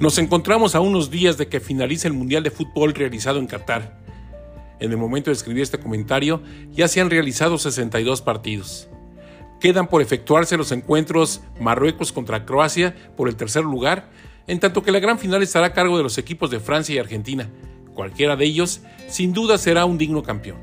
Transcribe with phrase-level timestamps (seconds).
[0.00, 3.96] Nos encontramos a unos días de que finalice el Mundial de Fútbol realizado en Qatar.
[4.80, 6.42] En el momento de escribir este comentario
[6.72, 8.88] ya se han realizado 62 partidos.
[9.60, 14.10] Quedan por efectuarse los encuentros Marruecos contra Croacia por el tercer lugar,
[14.48, 16.98] en tanto que la gran final estará a cargo de los equipos de Francia y
[16.98, 17.48] Argentina.
[17.94, 20.58] Cualquiera de ellos, sin duda, será un digno campeón.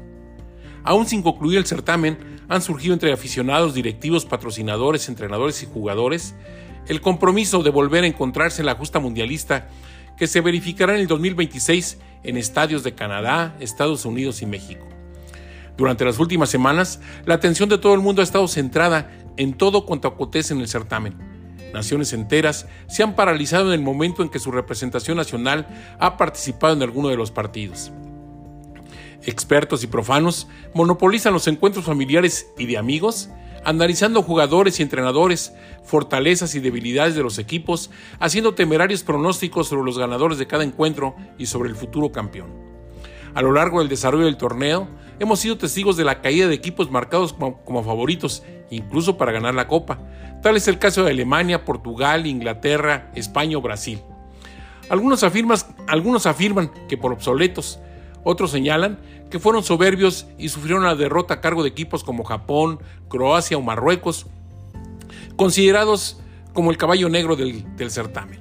[0.83, 2.17] Aún sin concluir el certamen,
[2.49, 6.35] han surgido entre aficionados, directivos, patrocinadores, entrenadores y jugadores
[6.87, 9.67] el compromiso de volver a encontrarse en la justa mundialista
[10.17, 14.87] que se verificará en el 2026 en estadios de Canadá, Estados Unidos y México.
[15.77, 19.85] Durante las últimas semanas, la atención de todo el mundo ha estado centrada en todo
[19.85, 21.15] cuanto acontece en el certamen.
[21.73, 25.67] Naciones enteras se han paralizado en el momento en que su representación nacional
[25.99, 27.91] ha participado en alguno de los partidos.
[29.23, 33.29] Expertos y profanos monopolizan los encuentros familiares y de amigos,
[33.63, 39.97] analizando jugadores y entrenadores, fortalezas y debilidades de los equipos, haciendo temerarios pronósticos sobre los
[39.97, 42.49] ganadores de cada encuentro y sobre el futuro campeón.
[43.33, 44.87] A lo largo del desarrollo del torneo,
[45.19, 49.67] hemos sido testigos de la caída de equipos marcados como, favoritos, incluso para ganar la
[49.67, 49.99] Copa.
[50.41, 54.01] Tal es el caso de Alemania, Portugal, Inglaterra, España o Brasil.
[54.89, 55.23] Algunos,
[55.87, 57.79] algunos afirman que por obsoletos,
[58.23, 62.79] otros señalan que fueron soberbios y sufrieron la derrota a cargo de equipos como Japón,
[63.07, 64.27] Croacia o Marruecos,
[65.35, 66.21] considerados
[66.53, 68.39] como el caballo negro del, certamen.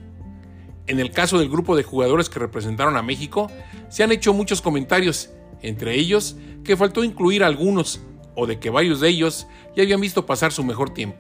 [0.87, 3.51] En el caso del grupo de jugadores que representaron a México,
[3.89, 5.31] se han hecho muchos comentarios,
[5.63, 8.01] entre ellos que faltó incluir a algunos,
[8.35, 11.19] o de que varios de ellos ya habían visto pasar su mejor tiempo.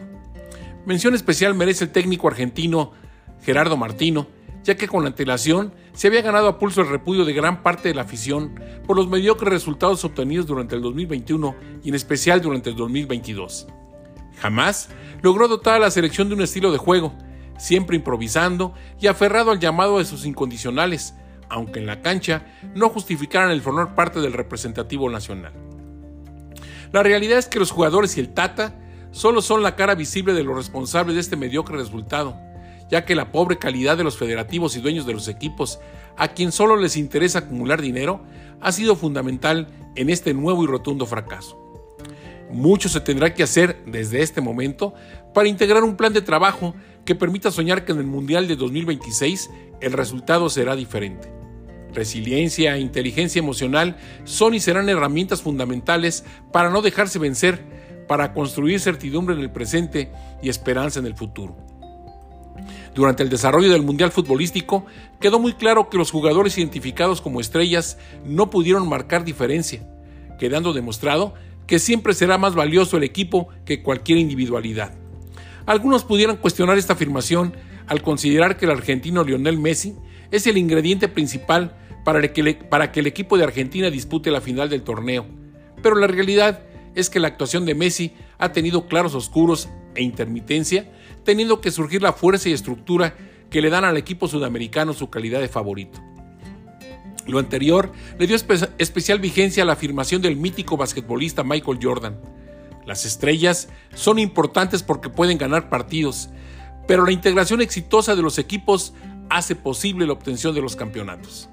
[0.86, 2.92] Mención especial merece el técnico argentino
[3.42, 4.26] Gerardo Martino,
[4.62, 7.88] ya que con la antelación se había ganado a pulso el repudio de gran parte
[7.88, 12.70] de la afición por los mediocres resultados obtenidos durante el 2021 y en especial durante
[12.70, 13.66] el 2022.
[14.38, 14.88] Jamás
[15.22, 17.14] logró dotar a la selección de un estilo de juego,
[17.58, 21.14] siempre improvisando y aferrado al llamado de sus incondicionales,
[21.48, 25.52] aunque en la cancha no justificaran el formar parte del representativo nacional.
[26.92, 28.78] La realidad es que los jugadores y el Tata
[29.10, 32.36] solo son la cara visible de los responsables de este mediocre resultado
[32.90, 35.78] ya que la pobre calidad de los federativos y dueños de los equipos,
[36.16, 38.22] a quien solo les interesa acumular dinero,
[38.60, 41.58] ha sido fundamental en este nuevo y rotundo fracaso.
[42.50, 44.92] Mucho se tendrá que hacer desde este momento
[45.32, 46.74] para integrar un plan de trabajo
[47.04, 51.32] que permita soñar que en el Mundial de 2026 el resultado será diferente.
[51.94, 57.64] Resiliencia e inteligencia emocional son y serán herramientas fundamentales para no dejarse vencer,
[58.08, 60.10] para construir certidumbre en el presente
[60.42, 61.56] y esperanza en el futuro.
[62.94, 64.84] Durante el desarrollo del Mundial Futbolístico,
[65.20, 69.86] quedó muy claro que los jugadores identificados como estrellas no pudieron marcar diferencia,
[70.38, 71.34] quedando demostrado
[71.66, 74.92] que siempre será más valioso el equipo que cualquier individualidad.
[75.66, 77.54] Algunos pudieran cuestionar esta afirmación
[77.86, 79.94] al considerar que el argentino Lionel Messi
[80.30, 84.68] es el ingrediente principal para que, para que el equipo de Argentina dispute la final
[84.68, 85.26] del torneo,
[85.82, 86.62] pero la realidad
[86.94, 90.90] es que la actuación de Messi ha tenido claros oscuros e intermitencia
[91.24, 93.14] teniendo que surgir la fuerza y estructura
[93.50, 96.00] que le dan al equipo sudamericano su calidad de favorito.
[97.26, 98.36] Lo anterior le dio
[98.78, 102.18] especial vigencia a la afirmación del mítico basquetbolista Michael Jordan.
[102.86, 106.30] Las estrellas son importantes porque pueden ganar partidos,
[106.88, 108.94] pero la integración exitosa de los equipos
[109.28, 111.48] hace posible la obtención de los campeonatos.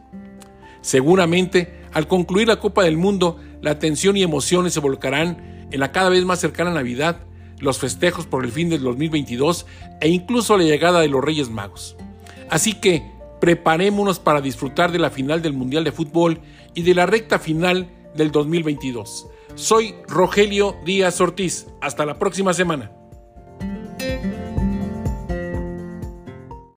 [0.81, 5.91] Seguramente, al concluir la Copa del Mundo, la atención y emociones se volcarán en la
[5.91, 7.19] cada vez más cercana Navidad
[7.59, 9.65] los festejos por el fin del 2022
[10.01, 11.95] e incluso la llegada de los Reyes Magos.
[12.49, 16.41] Así que preparémonos para disfrutar de la final del Mundial de Fútbol
[16.73, 19.27] y de la recta final del 2022.
[19.55, 21.67] Soy Rogelio Díaz Ortiz.
[21.81, 22.91] Hasta la próxima semana.